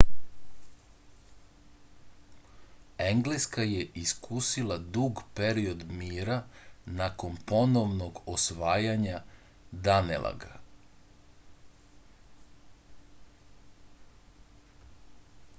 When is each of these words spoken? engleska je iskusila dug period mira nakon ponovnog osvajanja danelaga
engleska 3.09 3.65
je 3.71 3.83
iskusila 4.05 4.77
dug 4.95 5.21
period 5.41 5.83
mira 5.99 6.37
nakon 7.03 7.37
ponovnog 7.53 8.17
osvajanja 8.37 9.21
danelaga 9.71 10.53